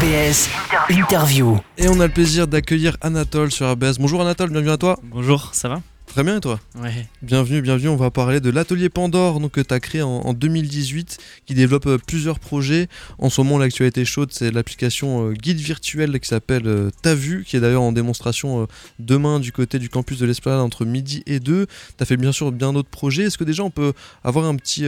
RBS 0.00 0.48
Interview. 0.88 1.58
Et 1.76 1.86
on 1.88 2.00
a 2.00 2.06
le 2.06 2.12
plaisir 2.12 2.46
d'accueillir 2.46 2.96
Anatole 3.02 3.50
sur 3.50 3.70
RBS. 3.70 3.98
Bonjour 3.98 4.22
Anatole, 4.22 4.48
bienvenue 4.48 4.70
à 4.70 4.78
toi. 4.78 4.98
Bonjour, 5.02 5.50
ça 5.52 5.68
va? 5.68 5.82
Très 6.12 6.24
bien 6.24 6.38
et 6.38 6.40
toi 6.40 6.58
Ouais. 6.74 7.06
Bienvenue, 7.22 7.62
bienvenue. 7.62 7.88
On 7.88 7.94
va 7.96 8.10
parler 8.10 8.40
de 8.40 8.50
l'atelier 8.50 8.88
Pandore 8.88 9.38
donc, 9.38 9.52
que 9.52 9.60
tu 9.60 9.72
as 9.72 9.78
créé 9.78 10.02
en, 10.02 10.08
en 10.08 10.32
2018 10.34 11.18
qui 11.46 11.54
développe 11.54 11.86
euh, 11.86 11.98
plusieurs 12.04 12.40
projets. 12.40 12.88
En 13.18 13.30
ce 13.30 13.40
moment, 13.40 13.58
l'actualité 13.58 14.04
chaude, 14.04 14.30
c'est 14.32 14.50
l'application 14.50 15.28
euh, 15.28 15.32
guide 15.34 15.58
virtuel 15.58 16.18
qui 16.18 16.28
s'appelle 16.28 16.66
euh, 16.66 16.90
Ta 17.02 17.14
Vue, 17.14 17.44
qui 17.46 17.56
est 17.56 17.60
d'ailleurs 17.60 17.82
en 17.82 17.92
démonstration 17.92 18.62
euh, 18.62 18.66
demain 18.98 19.38
du 19.38 19.52
côté 19.52 19.78
du 19.78 19.88
campus 19.88 20.18
de 20.18 20.26
l'Esplanade 20.26 20.60
entre 20.62 20.84
midi 20.84 21.22
et 21.26 21.38
2. 21.38 21.66
Tu 21.66 21.72
as 22.00 22.04
fait 22.04 22.16
bien 22.16 22.32
sûr 22.32 22.50
bien 22.50 22.72
d'autres 22.72 22.88
projets. 22.90 23.24
Est-ce 23.24 23.38
que 23.38 23.44
déjà 23.44 23.62
on 23.62 23.70
peut 23.70 23.92
avoir 24.24 24.46
un 24.46 24.56
petit 24.56 24.84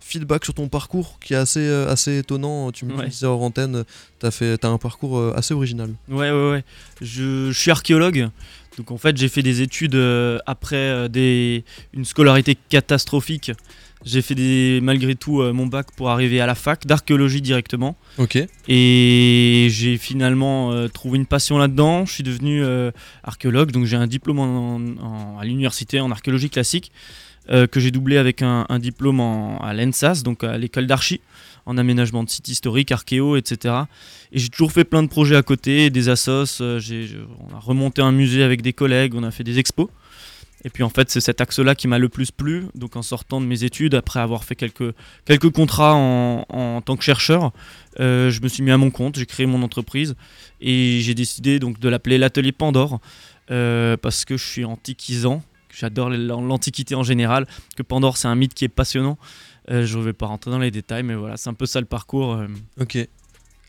feedback 0.00 0.44
sur 0.44 0.54
ton 0.54 0.68
parcours 0.68 1.18
qui 1.20 1.34
est 1.34 1.36
assez, 1.36 1.68
assez 1.68 2.18
étonnant 2.18 2.72
Tu 2.72 2.86
me 2.86 2.96
Ouais. 2.96 3.08
disais 3.08 3.26
hors 3.26 3.42
antenne, 3.42 3.84
tu 4.18 4.26
as, 4.26 4.42
as 4.62 4.66
un 4.66 4.78
parcours 4.78 5.32
assez 5.36 5.54
original. 5.54 5.90
Ouais, 6.08 6.30
ouais, 6.32 6.50
ouais. 6.50 6.64
Je, 7.00 7.52
je 7.52 7.58
suis 7.58 7.70
archéologue. 7.70 8.30
Donc 8.76 8.90
en 8.90 8.98
fait, 8.98 9.16
j'ai 9.16 9.28
fait 9.28 9.42
des 9.42 9.62
études 9.62 9.94
euh, 9.94 10.38
après 10.46 10.76
euh, 10.76 11.08
des, 11.08 11.64
une 11.94 12.04
scolarité 12.04 12.56
catastrophique. 12.68 13.52
J'ai 14.04 14.22
fait 14.22 14.34
des, 14.36 14.78
malgré 14.82 15.14
tout 15.16 15.40
euh, 15.40 15.52
mon 15.52 15.66
bac 15.66 15.88
pour 15.96 16.10
arriver 16.10 16.40
à 16.40 16.46
la 16.46 16.54
fac 16.54 16.86
d'archéologie 16.86 17.40
directement. 17.42 17.96
Ok. 18.18 18.38
Et 18.68 19.68
j'ai 19.70 19.96
finalement 19.98 20.70
euh, 20.72 20.86
trouvé 20.88 21.18
une 21.18 21.26
passion 21.26 21.58
là-dedans. 21.58 22.06
Je 22.06 22.12
suis 22.12 22.22
devenu 22.22 22.62
euh, 22.62 22.90
archéologue, 23.24 23.72
donc 23.72 23.86
j'ai 23.86 23.96
un 23.96 24.06
diplôme 24.06 24.38
en- 24.38 24.76
en- 24.76 25.38
à 25.38 25.44
l'université 25.44 26.00
en 26.00 26.10
archéologie 26.10 26.50
classique 26.50 26.92
que 27.70 27.78
j'ai 27.78 27.92
doublé 27.92 28.16
avec 28.16 28.42
un, 28.42 28.66
un 28.68 28.80
diplôme 28.80 29.20
en- 29.20 29.58
à 29.60 29.72
l'ENSAS, 29.72 30.22
donc 30.24 30.42
à 30.42 30.58
l'école 30.58 30.88
d'archi, 30.88 31.20
en 31.64 31.78
aménagement 31.78 32.24
de 32.24 32.28
sites 32.28 32.48
historiques, 32.48 32.90
archéo, 32.90 33.36
etc. 33.36 33.72
Et 34.32 34.40
j'ai 34.40 34.48
toujours 34.48 34.72
fait 34.72 34.82
plein 34.82 35.00
de 35.04 35.08
projets 35.08 35.36
à 35.36 35.42
côté, 35.44 35.88
des 35.90 36.08
assos. 36.08 36.60
on 36.60 37.54
a 37.56 37.60
remonté 37.60 38.02
un 38.02 38.10
musée 38.10 38.42
avec 38.42 38.62
des 38.62 38.72
collègues, 38.72 39.14
on 39.14 39.22
a 39.22 39.30
fait 39.30 39.44
des 39.44 39.60
expos. 39.60 39.86
Et 40.66 40.68
puis 40.68 40.82
en 40.82 40.88
fait, 40.90 41.08
c'est 41.10 41.20
cet 41.20 41.40
axe-là 41.40 41.76
qui 41.76 41.86
m'a 41.86 41.98
le 41.98 42.08
plus 42.08 42.32
plu. 42.32 42.64
Donc 42.74 42.96
en 42.96 43.02
sortant 43.02 43.40
de 43.40 43.46
mes 43.46 43.62
études, 43.62 43.94
après 43.94 44.18
avoir 44.18 44.42
fait 44.42 44.56
quelques, 44.56 44.92
quelques 45.24 45.50
contrats 45.50 45.94
en, 45.94 46.44
en 46.48 46.82
tant 46.82 46.96
que 46.96 47.04
chercheur, 47.04 47.52
euh, 48.00 48.30
je 48.30 48.42
me 48.42 48.48
suis 48.48 48.64
mis 48.64 48.72
à 48.72 48.76
mon 48.76 48.90
compte, 48.90 49.16
j'ai 49.16 49.26
créé 49.26 49.46
mon 49.46 49.62
entreprise 49.62 50.16
et 50.60 50.98
j'ai 51.02 51.14
décidé 51.14 51.60
donc 51.60 51.78
de 51.78 51.88
l'appeler 51.88 52.18
l'atelier 52.18 52.50
Pandore 52.50 52.98
euh, 53.52 53.96
parce 53.96 54.24
que 54.24 54.36
je 54.36 54.44
suis 54.44 54.64
antiquisant. 54.64 55.40
J'adore 55.72 56.10
l'antiquité 56.10 56.96
en 56.96 57.04
général, 57.04 57.46
que 57.76 57.84
Pandore 57.84 58.16
c'est 58.16 58.28
un 58.28 58.34
mythe 58.34 58.54
qui 58.54 58.64
est 58.64 58.68
passionnant. 58.68 59.18
Euh, 59.70 59.86
je 59.86 59.98
ne 59.98 60.02
vais 60.02 60.14
pas 60.14 60.26
rentrer 60.26 60.50
dans 60.50 60.58
les 60.58 60.72
détails, 60.72 61.04
mais 61.04 61.14
voilà, 61.14 61.36
c'est 61.36 61.48
un 61.48 61.54
peu 61.54 61.66
ça 61.66 61.78
le 61.78 61.86
parcours. 61.86 62.40
Ok. 62.80 62.98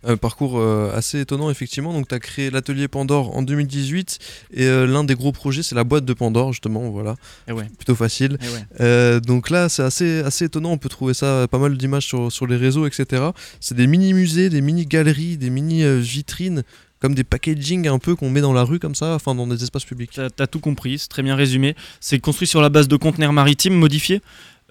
Un 0.04 0.18
parcours 0.18 0.60
euh, 0.60 0.92
assez 0.96 1.20
étonnant, 1.20 1.50
effectivement. 1.50 1.92
Donc, 1.94 2.08
tu 2.08 2.16
as 2.16 2.20
créé 2.20 2.50
l'atelier 2.50 2.88
Pandore 2.88 3.36
en 3.36 3.42
2018 3.42 4.20
et 4.54 4.66
euh, 4.66 4.86
l'un 4.86 5.04
des 5.04 5.16
gros 5.16 5.32
projets, 5.32 5.64
c'est 5.64 5.76
la 5.76 5.84
boîte 5.84 6.06
de 6.06 6.14
Pandore, 6.14 6.54
justement. 6.54 6.90
Voilà, 6.90 7.16
Et 7.48 7.52
ouais, 7.52 7.66
plutôt 7.78 7.96
facile. 7.96 8.38
et 8.42 8.50
ouais. 8.50 8.66
Euh, 8.82 9.20
donc 9.20 9.50
là, 9.50 9.70
c'est 9.70 9.84
assez, 9.84 10.20
assez 10.20 10.46
étonnant. 10.46 10.72
On 10.72 10.78
peut 10.78 10.90
trouver 10.90 11.14
ça, 11.14 11.48
pas 11.50 11.58
mal 11.58 11.78
d'images 11.78 12.06
sur, 12.06 12.32
sur 12.32 12.48
les 12.48 12.58
réseaux, 12.58 12.86
etc. 12.86 13.24
C'est 13.60 13.76
des 13.76 13.88
mini-musées, 13.88 14.50
des 14.50 14.62
mini-galeries, 14.62 15.38
des 15.38 15.50
mini-vitrines, 15.50 16.64
comme 17.00 17.16
des 17.16 17.24
packaging 17.24 17.88
un 17.88 18.00
peu 18.00 18.16
qu'on 18.16 18.30
met 18.30 18.42
dans 18.42 18.54
la 18.54 18.64
rue, 18.64 18.80
comme 18.80 18.96
ça, 18.96 19.16
enfin 19.16 19.36
dans 19.36 19.48
des 19.48 19.64
espaces 19.64 19.86
publics. 19.86 20.12
T'as 20.14 20.30
t'as 20.30 20.48
tout 20.48 20.60
compris, 20.60 21.00
c'est 21.00 21.10
très 21.10 21.24
bien 21.24 21.36
résumé. 21.36 21.76
C'est 22.00 22.20
construit 22.20 22.48
sur 22.48 22.62
la 22.62 22.70
base 22.70 22.88
de 22.88 22.96
conteneurs 22.96 23.34
maritimes 23.34 23.76
modifiés, 23.76 24.22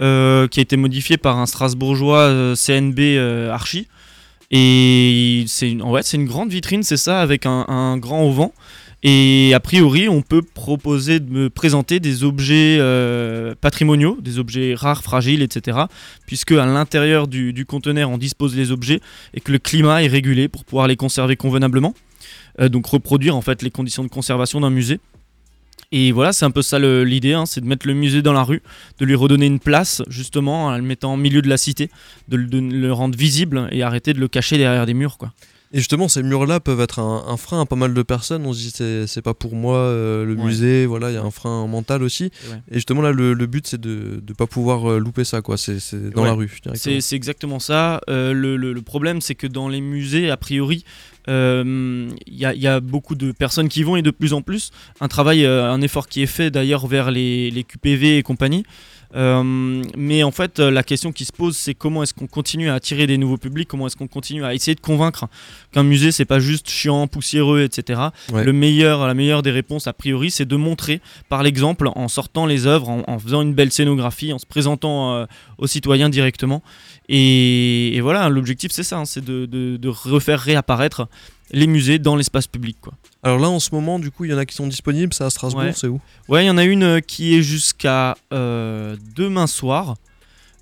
euh, 0.00 0.46
qui 0.48 0.60
a 0.60 0.62
été 0.62 0.76
modifié 0.76 1.16
par 1.16 1.38
un 1.38 1.46
Strasbourgeois 1.46 2.18
euh, 2.18 2.54
CNB 2.54 2.98
euh, 3.00 3.50
Archi. 3.50 3.88
Et 4.50 5.44
c'est 5.48 5.70
une, 5.70 5.82
ouais, 5.82 6.02
c'est 6.02 6.16
une 6.16 6.26
grande 6.26 6.50
vitrine, 6.50 6.82
c'est 6.82 6.96
ça, 6.96 7.20
avec 7.20 7.46
un, 7.46 7.96
grand 7.98 8.22
auvent. 8.22 8.50
Et 9.02 9.52
a 9.54 9.60
priori, 9.60 10.08
on 10.08 10.22
peut 10.22 10.42
proposer 10.42 11.20
de 11.20 11.30
me 11.30 11.50
présenter 11.50 12.00
des 12.00 12.24
objets 12.24 12.78
euh, 12.80 13.54
patrimoniaux, 13.60 14.18
des 14.20 14.38
objets 14.38 14.74
rares, 14.74 15.02
fragiles, 15.02 15.42
etc. 15.42 15.78
Puisque 16.26 16.52
à 16.52 16.66
l'intérieur 16.66 17.28
du, 17.28 17.52
du 17.52 17.66
conteneur, 17.66 18.10
on 18.10 18.18
dispose 18.18 18.56
les 18.56 18.72
objets 18.72 19.00
et 19.34 19.40
que 19.40 19.52
le 19.52 19.58
climat 19.58 20.02
est 20.02 20.08
régulé 20.08 20.48
pour 20.48 20.64
pouvoir 20.64 20.88
les 20.88 20.96
conserver 20.96 21.36
convenablement. 21.36 21.94
Euh, 22.60 22.68
donc 22.68 22.86
reproduire 22.86 23.36
en 23.36 23.42
fait 23.42 23.62
les 23.62 23.70
conditions 23.70 24.02
de 24.02 24.08
conservation 24.08 24.60
d'un 24.60 24.70
musée. 24.70 24.98
Et 25.92 26.12
voilà, 26.12 26.32
c'est 26.32 26.44
un 26.44 26.50
peu 26.50 26.62
ça 26.62 26.78
l'idée, 26.78 27.32
hein, 27.32 27.46
c'est 27.46 27.60
de 27.60 27.66
mettre 27.66 27.86
le 27.86 27.94
musée 27.94 28.20
dans 28.20 28.32
la 28.32 28.42
rue, 28.42 28.62
de 28.98 29.04
lui 29.04 29.14
redonner 29.14 29.46
une 29.46 29.60
place, 29.60 30.02
justement, 30.08 30.66
en 30.66 30.76
le 30.76 30.82
mettant 30.82 31.14
au 31.14 31.16
milieu 31.16 31.42
de 31.42 31.48
la 31.48 31.56
cité, 31.56 31.90
de 32.28 32.36
le, 32.36 32.46
de 32.46 32.58
le 32.58 32.92
rendre 32.92 33.16
visible 33.16 33.68
et 33.70 33.82
arrêter 33.82 34.12
de 34.12 34.18
le 34.18 34.28
cacher 34.28 34.58
derrière 34.58 34.84
des 34.86 34.94
murs. 34.94 35.16
Quoi. 35.16 35.32
Et 35.76 35.80
justement, 35.80 36.08
ces 36.08 36.22
murs-là 36.22 36.58
peuvent 36.58 36.80
être 36.80 37.00
un, 37.00 37.24
un 37.28 37.36
frein 37.36 37.60
à 37.60 37.66
pas 37.66 37.76
mal 37.76 37.92
de 37.92 38.02
personnes. 38.02 38.46
On 38.46 38.54
se 38.54 38.58
dit, 38.60 39.06
c'est 39.06 39.20
pas 39.20 39.34
pour 39.34 39.54
moi, 39.54 39.76
euh, 39.76 40.24
le 40.24 40.34
Ouais. 40.34 40.44
musée, 40.44 40.86
voilà, 40.86 41.10
il 41.10 41.14
y 41.14 41.18
a 41.18 41.22
un 41.22 41.30
frein 41.30 41.66
mental 41.66 42.02
aussi. 42.02 42.30
Ouais. 42.50 42.56
Et 42.70 42.74
justement, 42.76 43.02
là, 43.02 43.12
le, 43.12 43.34
le 43.34 43.46
but, 43.46 43.66
c'est 43.66 43.78
de 43.80 44.22
ne 44.26 44.32
pas 44.32 44.46
pouvoir 44.46 44.90
euh, 44.90 44.98
louper 44.98 45.24
ça, 45.24 45.42
quoi. 45.42 45.58
C'est 45.58 45.76
dans 46.14 46.22
Ouais. 46.22 46.28
la 46.28 46.32
rue. 46.34 46.50
C'est 46.76 47.12
exactement 47.14 47.58
ça. 47.58 48.00
Euh, 48.08 48.32
le, 48.32 48.56
le- 48.56 48.72
le 48.72 48.82
problème, 48.82 49.20
c'est 49.20 49.34
que 49.34 49.46
dans 49.46 49.68
les 49.68 49.82
musées, 49.82 50.30
a 50.30 50.38
priori, 50.38 50.82
euh, 51.28 52.08
il 52.26 52.34
y, 52.34 52.38
y 52.60 52.66
a 52.66 52.80
beaucoup 52.80 53.14
de 53.14 53.32
personnes 53.32 53.68
qui 53.68 53.82
vont 53.82 53.96
et 53.96 54.02
de 54.02 54.10
plus 54.10 54.32
en 54.32 54.40
plus. 54.42 54.70
Un 55.00 55.08
travail, 55.08 55.44
un 55.44 55.80
effort 55.82 56.08
qui 56.08 56.22
est 56.22 56.26
fait 56.26 56.50
d'ailleurs 56.50 56.86
vers 56.86 57.10
les, 57.10 57.50
les 57.50 57.64
QPV 57.64 58.16
et 58.18 58.22
compagnie. 58.22 58.64
Euh, 59.14 59.82
mais 59.96 60.22
en 60.22 60.30
fait, 60.30 60.58
euh, 60.60 60.70
la 60.70 60.82
question 60.82 61.12
qui 61.12 61.24
se 61.24 61.32
pose, 61.32 61.56
c'est 61.56 61.74
comment 61.74 62.02
est-ce 62.02 62.12
qu'on 62.12 62.26
continue 62.26 62.68
à 62.68 62.74
attirer 62.74 63.06
des 63.06 63.16
nouveaux 63.18 63.36
publics 63.36 63.68
Comment 63.68 63.86
est-ce 63.86 63.96
qu'on 63.96 64.08
continue 64.08 64.44
à 64.44 64.52
essayer 64.54 64.74
de 64.74 64.80
convaincre 64.80 65.26
qu'un 65.72 65.84
musée, 65.84 66.10
c'est 66.12 66.24
pas 66.24 66.38
juste 66.40 66.68
chiant, 66.68 67.06
poussiéreux, 67.06 67.62
etc. 67.62 68.00
Ouais. 68.32 68.44
Le 68.44 68.52
meilleur, 68.52 69.06
la 69.06 69.14
meilleure 69.14 69.42
des 69.42 69.50
réponses, 69.52 69.86
a 69.86 69.92
priori, 69.92 70.30
c'est 70.30 70.44
de 70.44 70.56
montrer 70.56 71.00
par 71.28 71.42
l'exemple, 71.42 71.88
en 71.94 72.08
sortant 72.08 72.46
les 72.46 72.66
œuvres, 72.66 72.88
en, 72.88 73.02
en 73.06 73.18
faisant 73.18 73.42
une 73.42 73.54
belle 73.54 73.72
scénographie, 73.72 74.32
en 74.32 74.38
se 74.38 74.46
présentant 74.46 75.14
euh, 75.14 75.26
aux 75.58 75.66
citoyens 75.66 76.08
directement. 76.08 76.62
Et, 77.08 77.94
et 77.96 78.00
voilà, 78.00 78.28
l'objectif, 78.28 78.72
c'est 78.72 78.82
ça, 78.82 78.98
hein, 78.98 79.04
c'est 79.04 79.24
de, 79.24 79.46
de- 79.46 79.76
de 79.76 79.88
refaire 79.88 80.40
réapparaître 80.40 81.06
les 81.52 81.68
musées 81.68 81.98
dans 82.00 82.16
l'espace 82.16 82.48
public. 82.48 82.76
Quoi. 82.80 82.94
Alors 83.26 83.40
là, 83.40 83.48
en 83.50 83.58
ce 83.58 83.70
moment, 83.74 83.98
du 83.98 84.12
coup, 84.12 84.24
il 84.24 84.30
y 84.30 84.34
en 84.34 84.38
a 84.38 84.46
qui 84.46 84.54
sont 84.54 84.68
disponibles. 84.68 85.12
C'est 85.12 85.24
à 85.24 85.30
Strasbourg, 85.30 85.64
Ouais. 85.64 85.72
c'est 85.74 85.88
où? 85.88 86.00
Ouais, 86.28 86.44
il 86.44 86.46
y 86.46 86.50
en 86.50 86.56
a 86.58 86.62
une 86.64 86.84
euh, 86.84 87.00
qui 87.00 87.34
est 87.36 87.42
jusqu'à 87.42 88.16
euh, 88.32 88.96
demain 89.16 89.48
soir, 89.48 89.96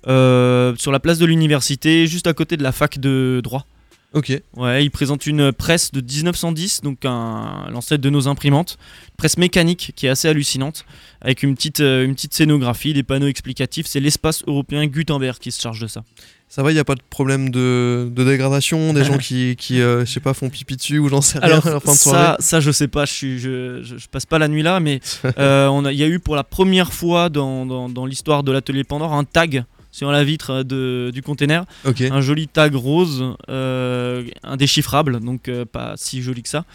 euh, 0.07 0.73
sur 0.77 0.91
la 0.91 0.99
place 0.99 1.19
de 1.19 1.25
l'université, 1.27 2.07
juste 2.07 2.25
à 2.25 2.33
côté 2.33 2.57
de 2.57 2.63
la 2.63 2.71
fac 2.71 2.97
de 2.97 3.39
droit. 3.43 3.67
Ok. 4.13 4.31
Ouais, 4.55 4.83
il 4.83 4.89
présente 4.89 5.27
une 5.27 5.51
presse 5.51 5.91
de 5.91 5.99
1910, 6.01 6.81
donc 6.81 7.05
un, 7.05 7.67
l'ancêtre 7.69 8.01
de 8.01 8.09
nos 8.09 8.27
imprimantes, 8.29 8.77
une 9.09 9.15
presse 9.17 9.37
mécanique 9.37 9.91
qui 9.95 10.07
est 10.07 10.09
assez 10.09 10.27
hallucinante, 10.27 10.85
avec 11.21 11.43
une 11.43 11.53
petite, 11.53 11.81
euh, 11.81 12.03
une 12.05 12.15
petite 12.15 12.33
scénographie, 12.33 12.93
des 12.93 13.03
panneaux 13.03 13.27
explicatifs. 13.27 13.85
C'est 13.87 13.99
l'espace 13.99 14.41
européen 14.47 14.85
Gutenberg 14.87 15.37
qui 15.37 15.51
se 15.51 15.61
charge 15.61 15.81
de 15.81 15.87
ça. 15.87 16.03
Ça 16.47 16.63
va, 16.63 16.71
il 16.71 16.75
n'y 16.75 16.79
a 16.79 16.85
pas 16.85 16.95
de 16.95 17.01
problème 17.09 17.49
de, 17.49 18.09
de 18.09 18.23
dégradation, 18.23 18.93
des 18.93 19.03
gens 19.03 19.17
qui, 19.17 19.55
qui 19.57 19.81
euh, 19.81 20.05
je 20.05 20.11
sais 20.11 20.19
pas, 20.19 20.33
font 20.33 20.49
pipi 20.49 20.77
dessus 20.77 20.99
ou 20.99 21.09
j'en 21.09 21.19
sais 21.21 21.39
rien 21.39 21.47
Alors 21.47 21.67
à 21.67 21.71
la 21.71 21.79
fin 21.79 21.91
de 21.91 21.97
soirée. 21.97 22.17
ça, 22.19 22.37
ça 22.39 22.59
je 22.61 22.71
sais 22.71 22.87
pas, 22.87 23.05
je, 23.05 23.11
suis, 23.11 23.39
je, 23.39 23.81
je, 23.83 23.97
je 23.97 24.07
passe 24.07 24.25
pas 24.25 24.39
la 24.39 24.47
nuit 24.47 24.63
là, 24.63 24.79
mais 24.79 25.01
euh, 25.37 25.89
il 25.91 25.97
y 25.97 26.03
a 26.03 26.07
eu 26.07 26.19
pour 26.19 26.35
la 26.35 26.43
première 26.43 26.93
fois 26.93 27.29
dans, 27.29 27.65
dans, 27.65 27.89
dans 27.89 28.05
l'histoire 28.05 28.43
de 28.43 28.51
l'atelier 28.51 28.83
Pandore 28.83 29.13
un 29.13 29.25
tag 29.25 29.65
sur 29.95 30.11
la 30.11 30.25
vitre 30.25 30.63
de, 30.63 31.09
du 31.13 31.21
container, 31.21 31.63
un 31.85 32.19
joli 32.21 32.49
tag 32.49 32.75
rose, 32.75 33.23
euh, 33.49 34.25
indéchiffrable, 34.43 35.21
donc 35.21 35.47
euh, 35.47 35.63
pas 35.63 35.93
si 35.95 36.21
joli 36.21 36.43
que 36.43 36.49
ça. 36.49 36.65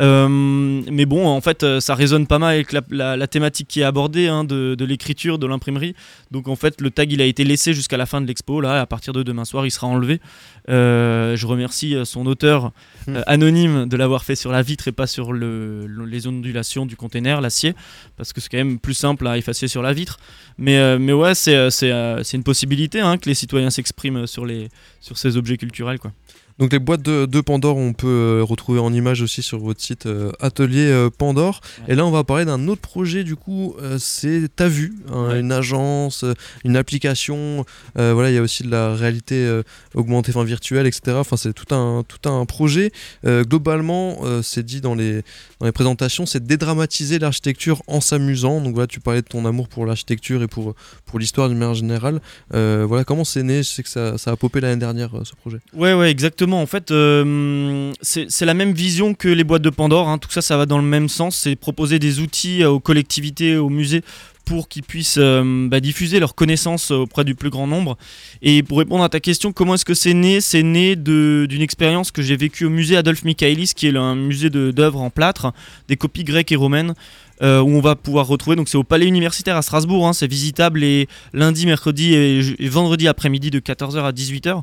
Euh, 0.00 0.28
mais 0.28 1.06
bon, 1.06 1.26
en 1.26 1.40
fait, 1.40 1.62
euh, 1.64 1.80
ça 1.80 1.94
résonne 1.94 2.26
pas 2.26 2.38
mal 2.38 2.54
avec 2.54 2.72
la, 2.72 2.82
la- 2.90 3.16
la 3.16 3.26
thématique 3.26 3.66
qui 3.68 3.80
est 3.80 3.84
abordée 3.84 4.28
hein, 4.28 4.44
de, 4.44 4.74
de 4.76 4.84
l'écriture, 4.84 5.38
de 5.38 5.46
l'imprimerie. 5.46 5.94
Donc 6.30 6.46
en 6.48 6.56
fait, 6.56 6.80
le 6.80 6.90
tag 6.90 7.10
il 7.12 7.20
a 7.20 7.24
été 7.24 7.42
laissé 7.44 7.74
jusqu'à 7.74 7.96
la 7.96 8.06
fin 8.06 8.20
de 8.20 8.26
l'expo. 8.26 8.60
Là, 8.60 8.80
à 8.80 8.86
partir 8.86 9.12
de 9.12 9.22
demain 9.22 9.44
soir, 9.44 9.66
il 9.66 9.70
sera 9.70 9.86
enlevé. 9.88 10.20
Euh, 10.68 11.36
je 11.36 11.46
remercie 11.46 11.96
son 12.04 12.26
auteur 12.26 12.72
Hmm. 13.06 13.18
anonyme 13.26 13.88
de 13.88 13.96
l'avoir 13.96 14.22
fait 14.24 14.36
sur 14.36 14.52
la 14.52 14.60
vitre 14.60 14.86
et 14.88 14.92
pas 14.92 15.06
sur 15.06 15.32
le, 15.32 15.86
le- 15.86 16.04
les 16.04 16.26
ondulations 16.26 16.84
du 16.84 16.94
container, 16.96 17.40
l'acier, 17.40 17.74
parce 18.18 18.32
que 18.34 18.40
c'est 18.40 18.50
quand 18.50 18.58
même 18.58 18.78
plus 18.78 18.92
simple 18.94 19.26
à 19.26 19.38
effacer 19.38 19.66
sur 19.66 19.80
la 19.82 19.92
vitre. 19.94 20.18
Mais, 20.58 20.76
euh, 20.78 20.98
mais 21.00 21.12
ouais, 21.14 21.34
c'est 21.34 21.70
c'est, 21.70 21.90
c'est 22.22 22.36
une 22.36 22.42
possibilité 22.42 23.00
hein, 23.00 23.16
que 23.16 23.28
les 23.28 23.34
citoyens 23.34 23.70
s'expriment 23.70 24.26
sur, 24.26 24.44
les, 24.44 24.68
sur 25.00 25.16
ces 25.16 25.36
objets 25.38 25.56
culturels. 25.56 25.98
Quoi. 25.98 26.12
Donc 26.58 26.72
les 26.72 26.80
boîtes 26.80 27.02
de, 27.02 27.24
de 27.26 27.40
Pandore, 27.40 27.76
on 27.76 27.92
peut 27.92 28.08
euh, 28.08 28.42
retrouver 28.42 28.80
en 28.80 28.92
image 28.92 29.22
aussi 29.22 29.42
sur 29.42 29.60
votre 29.60 29.80
site 29.80 30.06
euh, 30.06 30.32
Atelier 30.40 30.88
euh, 30.90 31.08
Pandore. 31.08 31.60
Ouais. 31.86 31.92
Et 31.92 31.94
là, 31.94 32.04
on 32.04 32.10
va 32.10 32.24
parler 32.24 32.44
d'un 32.44 32.66
autre 32.66 32.80
projet, 32.80 33.22
du 33.22 33.36
coup, 33.36 33.76
c'est 33.98 34.48
Ta 34.56 34.68
Vue, 34.68 34.94
hein, 35.12 35.28
Ouais. 35.28 35.40
une 35.40 35.52
agence, 35.52 36.24
une 36.64 36.76
application. 36.76 37.64
voilà, 37.94 38.30
il 38.30 38.34
y 38.34 38.38
a 38.38 38.42
aussi 38.42 38.62
de 38.62 38.70
la 38.70 38.94
réalité 38.94 39.60
augmentée, 39.94 40.30
enfin 40.34 40.44
virtuelle, 40.44 40.86
etc. 40.86 41.16
Enfin, 41.20 41.36
c'est 41.36 41.52
tout 41.52 41.72
un, 41.74 42.02
tout 42.06 42.28
un 42.28 42.44
projet. 42.46 42.92
Globalement, 43.24 44.18
c'est 44.42 44.64
dit 44.64 44.80
dans 44.80 44.94
les, 44.94 45.22
dans 45.60 45.66
les 45.66 45.72
présentations, 45.72 46.26
c'est 46.26 46.44
dédramatiser 46.44 47.18
l'architecture 47.18 47.82
en 47.86 48.00
s'amusant. 48.00 48.60
Donc 48.60 48.74
voilà, 48.74 48.86
tu 48.86 49.00
parlais 49.00 49.22
de 49.22 49.26
ton 49.26 49.44
amour 49.44 49.68
pour 49.68 49.86
l'architecture 49.86 50.42
et 50.42 50.48
pour, 50.48 50.74
pour 51.04 51.18
l'histoire 51.18 51.48
d'une 51.48 51.58
manière 51.58 51.74
générale. 51.74 52.20
Voilà, 52.52 53.04
comment 53.04 53.24
c'est 53.24 53.42
né? 53.42 53.58
Je 53.62 53.68
sais 53.68 53.82
que 53.82 53.88
ça, 53.88 54.18
ça 54.18 54.32
a 54.32 54.36
popé 54.36 54.60
l'année 54.60 54.80
dernière, 54.80 55.10
ce 55.24 55.34
projet. 55.34 55.58
Ouais, 55.74 55.94
ouais, 55.94 56.10
exactement. 56.10 56.47
En 56.56 56.66
fait, 56.66 56.90
euh, 56.90 57.92
c'est 58.02 58.44
la 58.44 58.54
même 58.54 58.72
vision 58.72 59.14
que 59.14 59.28
les 59.28 59.44
boîtes 59.44 59.62
de 59.62 59.70
Pandore. 59.70 60.08
Hein. 60.08 60.18
Tout 60.18 60.30
ça, 60.30 60.42
ça 60.42 60.56
va 60.56 60.66
dans 60.66 60.78
le 60.78 60.84
même 60.84 61.08
sens. 61.08 61.36
C'est 61.36 61.56
proposer 61.56 61.98
des 61.98 62.20
outils 62.20 62.64
aux 62.64 62.80
collectivités, 62.80 63.56
aux 63.56 63.68
musées 63.68 64.02
pour 64.48 64.68
qu'ils 64.68 64.82
puissent 64.82 65.18
euh, 65.18 65.68
bah, 65.68 65.78
diffuser 65.80 66.20
leurs 66.20 66.34
connaissances 66.34 66.90
auprès 66.90 67.24
du 67.24 67.34
plus 67.34 67.50
grand 67.50 67.66
nombre. 67.66 67.98
Et 68.40 68.62
pour 68.62 68.78
répondre 68.78 69.04
à 69.04 69.10
ta 69.10 69.20
question, 69.20 69.52
comment 69.52 69.74
est-ce 69.74 69.84
que 69.84 69.94
c'est 69.94 70.14
né? 70.14 70.40
C'est 70.40 70.62
né 70.62 70.96
d'une 70.96 71.60
expérience 71.60 72.10
que 72.10 72.22
j'ai 72.22 72.36
vécue 72.36 72.64
au 72.64 72.70
musée 72.70 72.96
Adolphe 72.96 73.24
Michaelis, 73.24 73.72
qui 73.76 73.86
est 73.86 73.96
un 73.96 74.14
musée 74.14 74.48
d'œuvres 74.48 75.02
en 75.02 75.10
plâtre, 75.10 75.52
des 75.88 75.96
copies 75.96 76.24
grecques 76.24 76.52
et 76.52 76.56
romaines. 76.56 76.94
Euh, 77.40 77.60
où 77.60 77.68
on 77.68 77.80
va 77.80 77.94
pouvoir 77.94 78.26
retrouver, 78.26 78.56
donc 78.56 78.68
c'est 78.68 78.78
au 78.78 78.82
Palais 78.82 79.06
Universitaire 79.06 79.56
à 79.56 79.62
Strasbourg, 79.62 80.08
hein, 80.08 80.12
c'est 80.12 80.26
visitable 80.26 80.80
les 80.80 81.06
lundi, 81.32 81.66
mercredi 81.66 82.12
et, 82.12 82.40
et 82.58 82.68
vendredi 82.68 83.06
après-midi 83.06 83.52
de 83.52 83.60
14h 83.60 84.02
à 84.02 84.10
18h. 84.10 84.62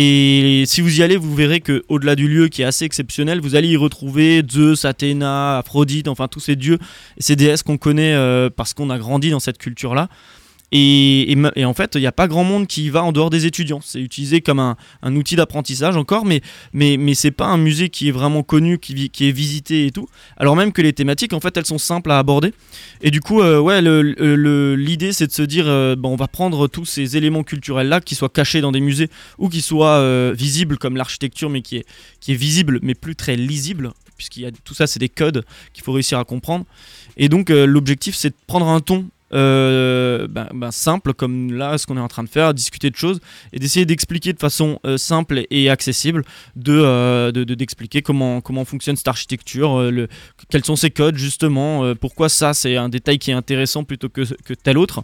Et 0.00 0.62
si 0.66 0.80
vous 0.80 1.00
y 1.00 1.02
allez, 1.02 1.16
vous 1.16 1.34
verrez 1.34 1.60
que 1.60 1.82
au-delà 1.88 2.14
du 2.14 2.28
lieu 2.28 2.46
qui 2.46 2.62
est 2.62 2.64
assez 2.64 2.84
exceptionnel, 2.84 3.40
vous 3.40 3.56
allez 3.56 3.66
y 3.66 3.76
retrouver 3.76 4.44
Zeus, 4.48 4.84
Athéna, 4.84 5.58
Aphrodite, 5.58 6.06
enfin 6.06 6.28
tous 6.28 6.38
ces 6.38 6.54
dieux 6.54 6.78
ces 7.18 7.34
déesses 7.34 7.64
qu'on 7.64 7.78
connaît 7.78 8.14
euh, 8.14 8.48
parce 8.48 8.74
qu'on 8.74 8.90
a 8.90 8.98
grandi 8.98 9.30
dans 9.30 9.40
cette 9.40 9.58
culture-là. 9.58 10.08
Et, 10.70 11.34
en 11.64 11.74
fait, 11.74 11.94
il 11.94 12.00
n'y 12.00 12.06
a 12.06 12.12
pas 12.12 12.28
grand 12.28 12.44
monde 12.44 12.66
qui 12.66 12.90
va 12.90 13.02
en 13.02 13.12
dehors 13.12 13.30
des 13.30 13.46
étudiants. 13.46 13.80
C'est 13.82 14.00
utilisé 14.00 14.40
comme 14.40 14.58
un, 14.58 14.76
outil 15.16 15.36
d'apprentissage 15.36 15.96
encore, 15.96 16.26
mais, 16.26 16.42
mais, 16.72 16.96
mais 16.98 17.14
c'est 17.14 17.30
pas 17.30 17.46
un 17.46 17.56
musée 17.56 17.88
qui 17.88 18.08
est 18.08 18.12
vraiment 18.12 18.42
connu, 18.42 18.78
qui, 18.78 19.10
est 19.20 19.32
visité 19.32 19.86
et 19.86 19.90
tout. 19.90 20.08
Alors 20.36 20.56
même 20.56 20.72
que 20.72 20.82
les 20.82 20.92
thématiques, 20.92 21.32
en 21.32 21.40
fait, 21.40 21.56
elles 21.56 21.66
sont 21.66 21.78
simples 21.78 22.10
à 22.10 22.18
aborder. 22.18 22.52
Et 23.00 23.10
du 23.10 23.20
coup, 23.20 23.40
euh, 23.40 23.58
ouais, 23.58 23.80
l'idée, 24.76 25.12
c'est 25.12 25.26
de 25.26 25.32
se 25.32 25.42
dire, 25.42 25.64
euh, 25.66 25.96
on 26.02 26.16
va 26.16 26.28
prendre 26.28 26.68
tous 26.68 26.84
ces 26.84 27.16
éléments 27.16 27.44
culturels-là, 27.44 28.00
qui 28.00 28.14
soient 28.14 28.28
cachés 28.28 28.60
dans 28.60 28.72
des 28.72 28.80
musées 28.80 29.08
ou 29.38 29.48
qui 29.48 29.62
soient 29.62 29.98
euh, 29.98 30.34
visibles 30.36 30.78
comme 30.78 30.96
l'architecture, 30.96 31.48
mais 31.48 31.62
qui 31.62 31.76
est, 31.76 31.86
qui 32.20 32.32
est 32.32 32.36
visible, 32.36 32.78
mais 32.82 32.94
plus 32.94 33.16
très 33.16 33.36
lisible, 33.36 33.92
puisqu'il 34.16 34.42
y 34.42 34.46
a 34.46 34.50
tout 34.64 34.74
ça, 34.74 34.86
c'est 34.86 34.98
des 34.98 35.08
codes 35.08 35.44
qu'il 35.72 35.82
faut 35.82 35.92
réussir 35.92 36.18
à 36.18 36.24
comprendre. 36.24 36.66
Et 37.16 37.28
donc, 37.28 37.48
l'objectif, 37.48 38.14
c'est 38.14 38.30
de 38.30 38.34
prendre 38.46 38.68
un 38.68 38.80
ton 38.80 39.06
euh, 39.34 40.26
ben, 40.28 40.48
ben, 40.54 40.70
simple 40.70 41.12
comme 41.12 41.52
là 41.52 41.76
ce 41.76 41.86
qu'on 41.86 41.96
est 41.96 42.00
en 42.00 42.08
train 42.08 42.22
de 42.22 42.28
faire, 42.28 42.54
discuter 42.54 42.90
de 42.90 42.96
choses 42.96 43.20
et 43.52 43.58
d'essayer 43.58 43.84
d'expliquer 43.84 44.32
de 44.32 44.38
façon 44.38 44.80
euh, 44.86 44.96
simple 44.96 45.42
et 45.50 45.68
accessible 45.68 46.24
euh, 46.68 47.30
de, 47.30 47.44
d'expliquer 47.44 48.00
comment, 48.00 48.40
comment 48.40 48.64
fonctionne 48.64 48.96
cette 48.96 49.08
architecture, 49.08 49.90
le, 49.90 50.08
quels 50.48 50.64
sont 50.64 50.76
ses 50.76 50.90
codes 50.90 51.16
justement, 51.16 51.94
pourquoi 51.94 52.28
ça 52.28 52.54
c'est 52.54 52.76
un 52.76 52.88
détail 52.88 53.18
qui 53.18 53.30
est 53.30 53.34
intéressant 53.34 53.84
plutôt 53.84 54.08
que, 54.08 54.22
que 54.44 54.54
tel 54.54 54.78
autre. 54.78 55.02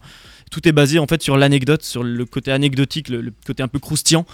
Tout 0.50 0.66
est 0.68 0.72
basé 0.72 0.98
en 0.98 1.06
fait 1.06 1.22
sur 1.22 1.36
l'anecdote, 1.36 1.82
sur 1.82 2.02
le 2.02 2.24
côté 2.24 2.52
anecdotique, 2.52 3.08
le 3.08 3.32
côté 3.46 3.62
un 3.62 3.68
peu 3.68 3.78
croustillant 3.78 4.24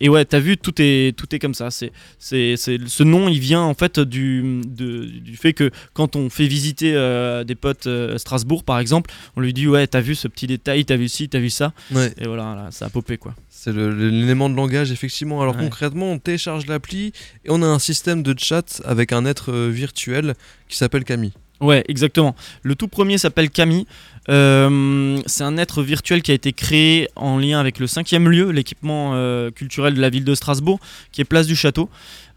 et 0.00 0.08
ouais, 0.08 0.24
t'as 0.24 0.38
vu, 0.38 0.56
tout 0.56 0.74
est, 0.78 1.16
tout 1.16 1.34
est 1.34 1.38
comme 1.38 1.54
ça. 1.54 1.70
C'est, 1.70 1.92
c'est, 2.18 2.56
ce 2.56 3.02
nom, 3.02 3.28
il 3.28 3.38
vient 3.38 3.60
en 3.60 3.74
fait 3.74 4.00
du, 4.00 4.62
du 4.64 5.36
fait 5.36 5.52
que 5.52 5.70
quand 5.92 6.16
on 6.16 6.30
fait 6.30 6.46
visiter 6.46 6.94
euh, 6.94 7.44
des 7.44 7.54
potes 7.54 7.86
euh, 7.86 8.16
Strasbourg, 8.16 8.64
par 8.64 8.78
exemple, 8.78 9.10
on 9.36 9.40
lui 9.40 9.52
dit 9.52 9.68
Ouais, 9.68 9.86
t'as 9.86 10.00
vu 10.00 10.14
ce 10.14 10.28
petit 10.28 10.46
détail, 10.46 10.84
t'as 10.84 10.96
vu 10.96 11.08
ci, 11.08 11.28
t'as 11.28 11.38
vu 11.38 11.50
ça. 11.50 11.72
Et 12.18 12.26
voilà, 12.26 12.68
ça 12.70 12.86
a 12.86 12.88
popé 12.88 13.18
quoi. 13.18 13.34
C'est 13.48 13.72
l'élément 13.74 14.48
de 14.48 14.56
langage, 14.56 14.90
effectivement. 14.90 15.42
Alors 15.42 15.56
concrètement, 15.56 16.12
on 16.12 16.18
télécharge 16.18 16.66
l'appli 16.66 17.12
et 17.44 17.50
on 17.50 17.62
a 17.62 17.66
un 17.66 17.78
système 17.78 18.22
de 18.22 18.34
chat 18.38 18.80
avec 18.84 19.12
un 19.12 19.26
être 19.26 19.52
euh, 19.52 19.68
virtuel 19.68 20.34
qui 20.68 20.76
s'appelle 20.78 21.04
Camille. 21.04 21.32
Ouais, 21.60 21.84
exactement. 21.88 22.34
Le 22.62 22.74
tout 22.74 22.88
premier 22.88 23.18
s'appelle 23.18 23.50
Camille. 23.50 23.86
Euh, 24.28 25.18
c'est 25.26 25.44
un 25.44 25.56
être 25.58 25.82
virtuel 25.82 26.22
qui 26.22 26.30
a 26.30 26.34
été 26.34 26.52
créé 26.52 27.08
en 27.16 27.38
lien 27.38 27.58
avec 27.60 27.78
le 27.78 27.86
cinquième 27.86 28.28
lieu, 28.28 28.50
l'équipement 28.50 29.12
euh, 29.14 29.50
culturel 29.50 29.94
de 29.94 30.00
la 30.00 30.08
ville 30.08 30.24
de 30.24 30.34
Strasbourg, 30.34 30.80
qui 31.12 31.20
est 31.20 31.24
Place 31.24 31.46
du 31.46 31.56
Château. 31.56 31.90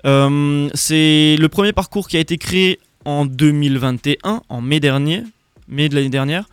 Euh, 0.05 0.69
c'est 0.73 1.37
le 1.39 1.47
premier 1.47 1.71
parcours 1.71 2.07
qui 2.07 2.17
a 2.17 2.19
été 2.19 2.37
créé 2.37 2.79
en 3.05 3.25
2021, 3.25 4.41
en 4.49 4.61
mai 4.61 4.79
dernier, 4.79 5.23
mai 5.67 5.87
de 5.87 5.95
l'année 5.95 6.09
dernière. 6.09 6.45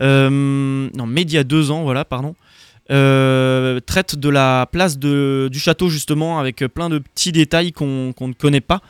non, 0.00 1.06
mai 1.06 1.24
d'il 1.24 1.36
y 1.36 1.38
a 1.38 1.44
deux 1.44 1.70
ans, 1.70 1.82
voilà, 1.82 2.04
pardon. 2.04 2.34
traite 2.88 4.16
de 4.16 4.28
la 4.28 4.66
place 4.72 4.98
du 4.98 5.58
château 5.58 5.88
justement 5.88 6.40
avec 6.40 6.64
plein 6.66 6.88
de 6.88 6.98
petits 6.98 7.32
détails 7.32 7.72
qu'on 7.72 8.14
ne 8.18 8.32
connaît 8.32 8.60
pas. 8.60 8.80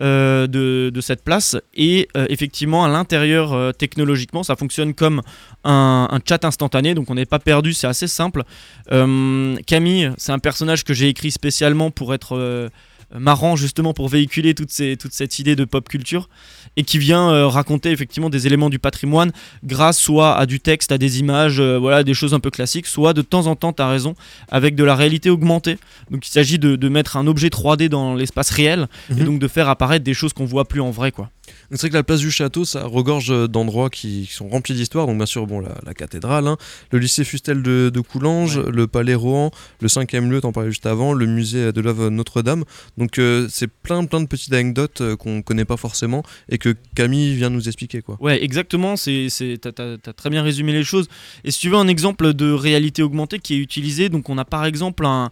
Euh, 0.00 0.46
de, 0.46 1.00
cette 1.02 1.22
place. 1.22 1.56
Et 1.74 2.08
euh, 2.16 2.24
effectivement, 2.30 2.84
à 2.84 2.88
l'intérieur, 2.88 3.52
euh, 3.52 3.72
technologiquement, 3.72 4.42
ça 4.42 4.56
fonctionne 4.56 4.94
comme 4.94 5.20
un, 5.64 6.08
un 6.10 6.18
chat 6.26 6.44
instantané, 6.46 6.94
donc 6.94 7.10
on 7.10 7.14
n'est 7.14 7.26
pas 7.26 7.38
perdu, 7.38 7.74
c'est 7.74 7.86
assez 7.86 8.06
simple. 8.06 8.44
Camille, 8.88 10.12
c'est 10.16 10.32
un 10.32 10.38
personnage 10.38 10.84
que 10.84 10.94
j'ai 10.94 11.08
écrit 11.08 11.30
spécialement 11.30 11.90
pour 11.90 12.14
être 12.14 12.70
marrant 13.18 13.56
justement 13.56 13.92
pour 13.92 14.08
véhiculer 14.08 14.54
toute, 14.54 14.70
ces, 14.70 14.96
toute 14.96 15.12
cette 15.12 15.38
idée 15.38 15.56
de 15.56 15.64
pop 15.64 15.88
culture 15.88 16.28
et 16.76 16.82
qui 16.82 16.98
vient 16.98 17.30
euh, 17.30 17.46
raconter 17.46 17.90
effectivement 17.90 18.30
des 18.30 18.46
éléments 18.46 18.70
du 18.70 18.78
patrimoine 18.78 19.32
grâce 19.64 19.98
soit 19.98 20.36
à 20.36 20.46
du 20.46 20.60
texte, 20.60 20.92
à 20.92 20.98
des 20.98 21.20
images, 21.20 21.60
euh, 21.60 21.78
voilà, 21.78 22.02
des 22.04 22.14
choses 22.14 22.34
un 22.34 22.40
peu 22.40 22.50
classiques, 22.50 22.86
soit 22.86 23.12
de 23.12 23.22
temps 23.22 23.46
en 23.46 23.56
temps, 23.56 23.72
tu 23.72 23.82
as 23.82 23.88
raison, 23.88 24.14
avec 24.50 24.74
de 24.74 24.84
la 24.84 24.94
réalité 24.94 25.30
augmentée. 25.30 25.78
Donc 26.10 26.26
il 26.26 26.30
s'agit 26.30 26.58
de, 26.58 26.88
mettre 26.88 27.16
un 27.16 27.26
objet 27.26 27.48
3D 27.48 27.88
dans 27.88 28.14
l'espace 28.14 28.50
réel 28.50 28.86
et 29.10 29.14
mhm. 29.14 29.24
donc 29.24 29.38
de 29.38 29.48
faire 29.48 29.68
apparaître 29.68 30.04
des 30.04 30.14
choses 30.14 30.32
qu'on 30.32 30.44
voit 30.44 30.66
plus 30.66 30.80
en 30.80 30.90
vrai 30.90 31.10
quoi. 31.10 31.30
C'est 31.70 31.80
vrai 31.80 31.88
que 31.88 31.94
la 31.94 32.02
place 32.02 32.20
du 32.20 32.30
château, 32.30 32.64
ça 32.64 32.84
regorge 32.84 33.48
d'endroits 33.48 33.90
qui, 33.90 34.26
sont 34.26 34.48
remplis 34.48 34.74
d'histoire. 34.74 35.06
Donc 35.06 35.16
bien 35.16 35.26
sûr, 35.26 35.46
bon, 35.46 35.60
la, 35.60 35.94
cathédrale, 35.94 36.46
hein, 36.46 36.56
le 36.90 36.98
lycée 36.98 37.24
Fustel 37.24 37.62
de, 37.62 38.00
Coulanges, 38.00 38.58
le 38.58 38.86
palais 38.86 39.14
Rohan, 39.14 39.50
le 39.80 39.88
cinquième 39.88 40.30
lieu, 40.30 40.40
t'en 40.40 40.52
parlais 40.52 40.70
juste 40.70 40.86
avant, 40.86 41.14
le 41.14 41.26
musée 41.26 41.72
de 41.72 41.80
l'œuvre 41.80 42.10
Notre-Dame. 42.10 42.64
Donc 42.98 43.18
euh, 43.18 43.46
c'est 43.50 43.68
plein 43.68 44.04
plein 44.04 44.20
de 44.20 44.26
petites 44.26 44.52
anecdotes 44.52 44.98
qu'on 44.98 45.04
euh, 45.04 45.16
qu'on 45.16 45.42
connaît 45.42 45.64
pas 45.64 45.76
forcément 45.76 46.22
et 46.48 46.58
que 46.58 46.74
Camille 46.94 47.34
vient 47.34 47.50
nous 47.50 47.68
expliquer. 47.68 48.02
Quoi. 48.02 48.16
Ouais, 48.20 48.42
exactement. 48.44 48.96
C'est, 48.96 49.28
t'as, 49.60 49.70
as, 49.94 50.12
très 50.12 50.30
bien 50.30 50.42
résumé 50.42 50.72
les 50.72 50.84
choses. 50.84 51.08
Et 51.44 51.50
si 51.50 51.58
tu 51.58 51.70
veux 51.70 51.76
un 51.76 51.88
exemple 51.88 52.34
de 52.34 52.52
réalité 52.52 53.02
augmentée 53.02 53.38
qui 53.38 53.54
est 53.54 53.58
utilisé, 53.58 54.08
donc 54.08 54.28
on 54.28 54.36
a 54.38 54.44
par 54.44 54.64
exemple 54.64 55.06
un, 55.06 55.30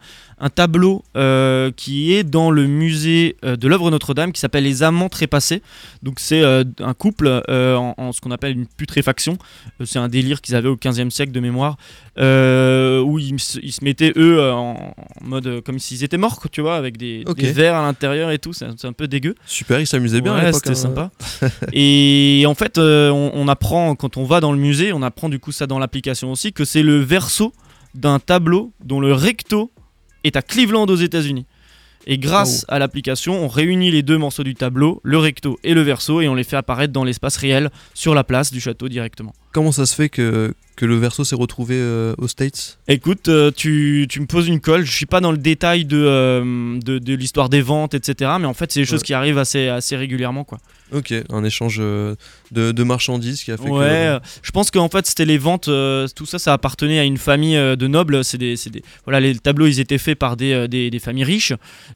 tableau 0.55 1.05
euh, 1.17 1.71
qui 1.77 2.15
est 2.15 2.25
dans 2.25 2.51
le 2.51 2.67
musée 2.67 3.37
de 3.43 3.69
l'œuvre 3.69 3.91
Notre-Dame 3.91 4.33
qui 4.33 4.41
s'appelle 4.41 4.65
Les 4.65 4.83
Amants 4.83 5.11
trépassés. 5.11 5.63
Donc 6.03 6.10
c'est 6.19 6.43
euh, 6.43 6.65
un 6.81 6.95
couple 6.95 7.43
euh, 7.49 7.77
en, 7.77 8.13
ce 8.13 8.21
qu'on 8.21 8.31
appelle 8.31 8.53
une 8.53 8.67
putréfaction. 8.67 9.39
Euh, 9.81 9.85
c'est 9.85 9.99
un 9.99 10.09
délire 10.09 10.41
qu'ils 10.41 10.55
avaient 10.55 10.69
au 10.69 10.77
15e 10.77 11.11
siècle 11.11 11.33
de 11.33 11.41
mémoire, 11.41 11.77
où 12.17 13.19
ils, 13.19 13.39
se 13.39 13.85
mettaient 13.85 14.13
eux 14.17 14.43
en, 14.51 14.95
mode 15.23 15.61
comme 15.63 15.79
s'ils 15.79 16.03
étaient 16.05 16.17
morts, 16.17 16.41
tu 16.51 16.61
vois, 16.61 16.77
avec 16.77 16.97
des, 16.97 17.25
verres 17.37 17.77
à 17.77 17.83
l'intérieur 17.83 18.31
et 18.31 18.39
tout. 18.39 18.53
C'est 18.53 18.85
un, 18.85 18.93
peu 18.93 19.07
dégueu. 19.07 19.35
Super, 19.47 19.81
ils 19.81 19.87
s'amusaient 19.87 20.21
bien. 20.21 20.35
Ouais, 20.35 20.53
c'était 20.53 20.71
hein. 20.71 20.75
sympa. 20.75 21.11
et 21.73 22.45
en 22.47 22.55
fait, 22.55 22.79
on, 22.79 23.31
on 23.35 23.49
apprend 23.49 23.95
quand 23.95 24.17
on 24.17 24.25
va 24.25 24.41
dans 24.41 24.53
le 24.53 24.59
musée, 24.59 24.93
on 24.93 25.03
apprend 25.03 25.29
du 25.29 25.39
coup 25.39 25.53
ça 25.53 25.67
dans 25.67 25.79
l'application 25.79 26.33
aussi, 26.33 26.53
que 26.53 26.65
c'est 26.65 26.83
le 26.83 26.99
verso 26.99 27.53
d'un 27.95 28.19
tableau 28.19 28.73
dont 28.85 29.01
le 29.01 29.13
recto 29.13 29.73
est 30.25 30.37
à 30.37 30.43
Cleveland 30.43 30.87
aux 30.87 30.97
États-Unis. 30.97 31.47
Et 32.07 32.19
grâce 32.19 32.65
à 32.69 32.79
l'application, 32.79 33.45
on 33.45 33.49
réunit 33.49 33.91
les 33.91 34.03
deux 34.03 34.19
morceaux 34.19 34.45
du 34.45 34.55
tableau, 34.55 35.01
le 35.03 35.19
recto 35.19 35.59
et 35.63 35.75
le 35.75 35.83
verso, 35.83 36.21
et 36.21 36.29
on 36.29 36.35
les 36.35 36.45
fait 36.45 36.57
apparaître 36.57 36.93
dans 36.93 37.05
l'espace 37.05 37.37
réel 37.37 37.71
sur 37.95 38.15
la 38.15 38.25
place 38.25 38.53
du 38.53 38.61
château 38.61 38.89
directement. 38.89 39.33
Comment 39.53 39.73
ça 39.73 39.87
se 39.87 39.95
fait 39.95 40.09
que, 40.09 40.55
que 40.81 40.87
le 40.87 40.97
verso 40.97 41.25
s'est 41.25 41.37
retrouvé 41.37 41.75
euh, 41.77 42.15
aux 42.17 42.27
States? 42.27 42.79
Écoute, 42.89 43.29
euh, 43.29 43.51
tu, 43.55 44.07
tu, 44.09 44.19
me 44.19 44.25
poses 44.25 44.49
une 44.49 44.61
colle. 44.61 44.87
Je 44.87 44.93
suis 44.93 45.05
pas 45.05 45.21
dans 45.21 45.31
le 45.31 45.37
détail 45.37 45.85
de, 45.85 46.03
euh, 46.03 46.81
de, 46.81 46.99
de 46.99 47.15
l'histoire 47.15 47.51
des 47.51 47.61
ventes, 47.61 47.93
etc. 47.93 48.31
Mais 48.41 48.47
en 48.47 48.55
fait, 48.55 48.73
c'est 48.73 48.81
des 48.81 48.87
choses 48.87 49.03
qui 49.03 49.13
arrivent 49.13 49.37
assez, 49.37 49.69
assez 49.69 49.95
régulièrement. 49.95 50.43
quoi. 50.43 50.57
Ok, 50.93 51.13
un 51.29 51.45
échange 51.45 51.77
de, 51.77 52.17
de, 52.51 52.83
marchandises 52.83 53.45
qui 53.45 53.53
a 53.53 53.59
fait 53.59 53.69
ouais, 53.69 54.19
je 54.43 54.51
pense 54.51 54.73
qu'en 54.73 54.89
fait, 54.89 55.07
c'était 55.07 55.27
les 55.27 55.39
ventes. 55.39 55.67
tout 55.67 56.27
ça, 56.27 56.41
ça 56.41 56.55
appartenait 56.55 56.99
à 56.99 57.05
une 57.05 57.19
famille 57.19 57.55
de 57.55 57.87
nobles. 57.87 58.25
C'est 58.25 58.39
des, 58.39 58.57
des, 58.57 58.83
voilà, 59.05 59.21
les 59.21 59.39
tableaux, 59.39 59.67
ils 59.67 59.79
étaient 59.79 59.99
faits 59.99 60.19
par 60.19 60.37
des, 60.37 60.67
des, 60.67 60.91
des 60.91 60.99
familles 60.99 61.25
riches. 61.25 61.53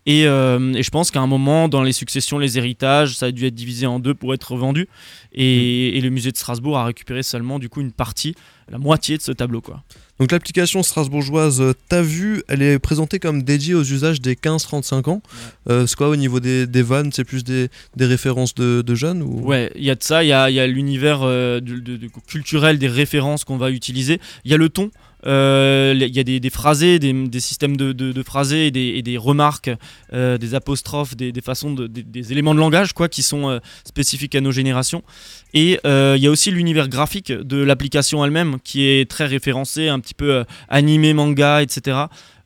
Et, 0.07 0.25
et 0.25 0.83
je 0.83 0.91
pense 0.91 1.11
qu'à 1.11 1.21
un 1.21 1.27
moment, 1.27 1.69
dans 1.69 1.83
les 1.83 1.93
successions, 1.93 2.39
les 2.39 2.57
héritages, 2.57 3.17
ça 3.17 3.27
a 3.27 3.31
dû 3.33 3.47
être 3.47 3.55
divisé 3.55 3.87
en 3.87 3.99
deux 3.99 4.15
pour 4.15 4.33
être 4.33 4.55
vendu. 4.57 4.89
Et, 5.33 5.91
mm. 5.93 5.97
et 5.97 6.01
le 6.01 6.11
musée 6.11 6.31
de 6.31 6.37
Strasbourg 6.37 6.79
a 6.79 6.85
récupéré 6.85 7.25
seulement 7.25 7.59
du 7.59 7.69
coup 7.69 7.81
une 7.81 7.91
partie 7.91 8.37
la 8.75 8.81
moitié 8.81 9.17
de 9.17 9.23
ce 9.23 9.31
tableau. 9.31 9.61
Quoi. 9.61 9.85
Donc 10.19 10.33
l'application 10.33 10.83
strasbourgeoise 10.83 11.61
euh, 11.61 11.75
T'as 11.89 12.03
vu, 12.03 12.43
elle 12.49 12.61
est 12.61 12.81
présentée 12.81 13.21
comme 13.21 13.45
dédiée 13.45 13.75
aux 13.75 13.85
usages 13.85 14.21
des 14.21 14.35
15-35 14.35 15.11
ans. 15.11 15.23
Euh, 15.71 15.87
c'est 15.87 15.95
quoi 15.95 16.09
au 16.09 16.17
niveau 16.17 16.41
des, 16.41 16.67
des 16.67 16.83
vannes 16.83 17.13
C'est 17.13 17.23
plus 17.23 17.45
des, 17.45 17.69
des, 17.95 18.05
références 18.05 18.53
de, 18.55 18.83
de 18.83 18.95
jeunes 18.97 19.23
ou... 19.23 19.47
Ouais, 19.47 19.71
il 19.77 19.85
y 19.85 19.91
a 19.91 19.95
de 19.95 20.03
ça, 20.03 20.25
il 20.25 20.29
y 20.29 20.33
a, 20.33 20.51
y 20.51 20.59
a 20.59 20.67
l'univers 20.67 21.21
euh, 21.23 21.61
culturel 22.27 22.79
des 22.79 22.89
références 22.89 23.45
qu'on 23.45 23.59
va 23.59 23.71
utiliser. 23.71 24.21
Il 24.45 24.51
y 24.51 24.55
a 24.55 24.57
le 24.57 24.69
ton. 24.69 24.91
Il 25.25 26.11
y 26.15 26.21
a 26.21 26.25
des, 26.25 26.41
des 26.41 26.51
phrasés, 26.51 26.99
des, 26.99 27.41
systèmes 27.41 27.77
de, 27.77 28.23
phrasés 28.23 28.71
des, 28.71 29.19
remarques, 29.19 29.71
des 30.13 30.55
apostrophes, 30.55 31.17
des, 31.17 31.33
façons, 31.41 31.73
de, 31.73 31.87
des, 31.87 32.33
éléments 32.33 32.55
de 32.55 32.61
langage 32.61 32.93
quoi, 32.93 33.09
qui 33.09 33.23
sont 33.23 33.61
spécifiques 33.85 34.35
à 34.35 34.41
nos 34.41 34.53
générations. 34.53 35.03
Et 35.55 35.79
il 35.85 36.21
y 36.21 36.27
a 36.27 36.31
aussi 36.31 36.51
l'univers 36.51 36.89
graphique 36.89 37.33
de 37.33 37.63
l'application 37.63 38.25
elle-même 38.25 38.59
qui 38.63 38.87
est 38.87 39.11
très 39.11 39.27
référencé, 39.27 39.89
un 39.89 40.01
petit 40.01 40.15
peu 40.15 40.31
euh, 40.31 40.45
animé, 40.69 41.15
manga, 41.15 41.63
etc. 41.63 41.97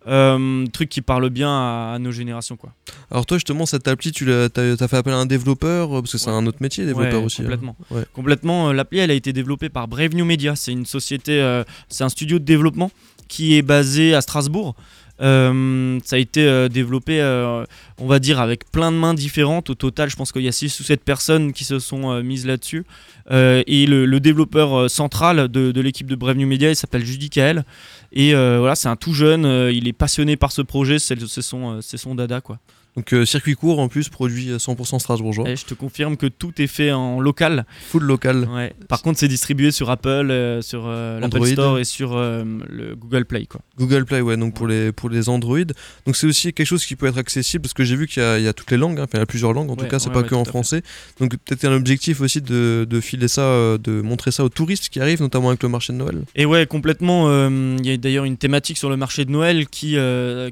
Euh, 0.09 0.67
truc 0.69 0.89
qui 0.89 1.03
parle 1.03 1.29
bien 1.31 1.51
à, 1.51 1.99
nos 2.01 2.11
générations. 2.11 2.57
Quoi. 2.57 2.73
Alors 3.11 3.27
toi 3.27 3.37
justement 3.37 3.67
cette 3.67 3.89
appli 3.89 4.11
tu 4.11 4.33
as, 4.33 4.49
fait 4.49 4.97
appel 4.97 5.13
à 5.13 5.19
un 5.19 5.27
développeur 5.27 5.91
parce 5.91 6.13
que 6.13 6.19
c'est 6.19 6.31
un 6.31 6.47
autre 6.47 6.59
métier 6.61 6.87
développeur 6.87 7.23
aussi. 7.23 7.43
Hein. 7.43 7.45
Complètement. 7.45 7.77
Complètement. 8.13 8.73
L'appli 8.73 8.99
elle 8.99 9.11
a 9.11 9.15
été 9.15 9.33
développée 9.33 9.69
par 9.69 9.87
Brave 9.87 10.15
New 10.15 10.25
Media. 10.25 10.57
C'est 10.57 10.73
une 10.73 10.87
société, 10.87 11.63
c'est 11.89 12.05
un 12.05 12.09
studio 12.09 12.39
de 12.39 12.45
développement 12.45 12.91
qui 13.29 13.57
est 13.57 13.63
basé 13.63 14.15
à 14.15 14.21
Strasbourg. 14.21 14.75
Euh, 15.21 15.99
ça 16.05 16.17
a 16.17 16.19
été 16.19 16.47
euh, 16.47 16.69
développé, 16.69 17.21
euh, 17.21 17.65
on 17.99 18.07
va 18.07 18.19
dire, 18.19 18.41
avec 18.41 18.71
plein 18.71 18.93
de 18.93 18.97
mains 18.97 19.15
différentes. 19.15 19.71
Au 19.71 19.75
total, 19.75 20.11
je 20.11 20.17
pense 20.17 20.33
qu'il 20.33 20.43
y 20.43 20.49
a 20.49 20.53
6 20.53 20.81
ou 20.81 20.85
7 20.85 21.03
personnes 21.03 21.53
qui 21.53 21.65
se 21.65 21.79
sont 21.79 22.23
mises 22.23 22.47
là-dessus. 22.47 22.85
et 23.31 23.87
le, 23.87 24.19
développeur 24.21 24.91
central 24.91 25.49
de, 25.49 25.81
l'équipe 25.81 26.07
de 26.07 26.17
Brave 26.17 26.37
New 26.37 26.47
Media, 26.47 26.71
il 26.71 26.77
s'appelle 26.77 27.05
Judy 27.05 27.31
Kael. 27.31 27.65
Et 28.13 28.33
voilà, 28.33 28.75
c'est 28.75 28.89
un 28.89 28.97
tout 28.97 29.13
jeune, 29.13 29.45
il 29.73 29.89
est 29.89 29.93
passionné 29.93 30.37
par 30.37 30.53
ce 30.53 30.63
projet, 30.63 30.99
c'est 30.99 31.19
son, 31.43 31.81
son 31.83 32.15
dada. 32.15 32.41
quoi. 32.41 32.59
Donc 32.99 33.13
euh, 33.13 33.25
circuit 33.25 33.55
court 33.55 33.79
en 33.79 33.87
plus, 33.87 34.09
produit 34.09 34.51
100% 34.51 34.97
euh, 34.97 34.99
strasbourgeois. 34.99 35.49
Et 35.49 35.55
je 35.55 35.65
te 35.65 35.75
confirme 35.75 36.17
que 36.17 36.27
tout 36.27 36.61
est 36.61 36.67
fait 36.67 36.91
en 36.91 37.21
local. 37.21 37.65
Full 37.91 38.03
local. 38.03 38.49
Ouais. 38.53 38.73
Par 38.89 39.03
contre, 39.03 39.21
c'est 39.21 39.29
distribué 39.29 39.71
sur 39.71 39.89
Apple, 39.89 40.09
euh, 40.09 40.63
sur 40.63 40.89
l'Apple 40.89 41.47
Store 41.47 41.79
et 41.79 41.85
sur 41.85 42.17
le 42.17 42.97
Google 42.97 43.25
Play. 43.25 43.47
Quoi. 43.47 43.61
Google 43.79 44.05
Play, 44.05 44.21
ouais, 44.21 44.37
donc 44.37 44.55
pour 44.55 44.67
les, 44.67 44.91
pour 44.91 45.11
les 45.11 45.29
Android. 45.29 45.61
Donc 46.07 46.17
c'est 46.17 46.27
aussi 46.27 46.53
quelque 46.53 46.67
chose 46.67 46.85
qui 46.85 46.97
peut 46.97 47.07
être 47.07 47.19
accessible 47.19 47.63
parce 47.63 47.73
que 47.73 47.85
j'ai 47.85 47.95
vu 47.95 48.09
qu'il 48.09 48.21
y, 48.21 48.49
a 48.49 48.53
toutes 48.53 48.73
les 48.73 48.77
langues, 48.77 48.99
hein. 48.99 49.05
enfin 49.05 49.19
il 49.19 49.21
y 49.21 49.23
a 49.23 49.27
plusieurs 49.27 49.53
langues 49.53 49.71
en 49.71 49.77
tout 49.77 49.87
cas, 49.87 50.01
c'est 50.01 50.11
pas 50.11 50.25
que 50.25 50.35
en 50.35 50.45
français. 50.45 50.83
Donc 51.21 51.37
peut-être 51.37 51.67
un 51.67 51.77
objectif 51.77 52.21
aussi 52.21 52.43
de, 52.43 52.85
de, 52.89 53.01
filer 53.01 53.29
ça, 53.29 53.79
de 53.79 54.01
montrer 54.03 54.33
ça 54.33 54.43
aux 54.43 54.49
touristes 54.49 54.89
qui 54.89 54.99
arrivent, 54.99 55.21
notamment 55.21 55.51
avec 55.51 55.63
le 55.63 55.69
marché 55.69 55.93
de 55.93 55.99
Noël. 55.99 56.25
Et 56.35 56.47
ouais, 56.47 56.67
complètement. 56.67 57.29
Il 57.49 57.87
y 57.87 57.93
a 57.93 57.97
d'ailleurs 57.97 58.25
une 58.25 58.39
thématique 58.39 58.77
sur 58.77 58.91
le 58.91 58.97
marché 58.97 59.25
de 59.25 59.31
Noël 59.31 59.69
qui, 59.69 59.97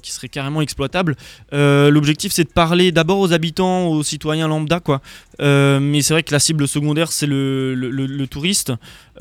qui 0.01 0.13
serait 0.13 0.29
carrément 0.29 0.63
exploitable. 0.63 1.17
L'objectif 1.51 2.36
c'est 2.37 2.45
de 2.45 2.51
parler 2.51 2.93
d'abord 2.93 3.19
aux 3.19 3.33
habitants, 3.33 3.87
aux 3.89 4.03
citoyens 4.03 4.47
lambda, 4.47 4.79
quoi. 4.79 5.01
Euh, 5.41 5.81
mais 5.81 6.03
c'est 6.03 6.13
vrai 6.13 6.23
que 6.23 6.33
la 6.33 6.39
cible 6.39 6.69
secondaire, 6.69 7.11
c'est 7.11 7.27
le, 7.27 8.27
touriste. 8.31 8.73